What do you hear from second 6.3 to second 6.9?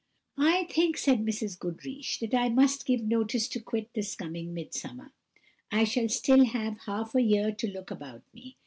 have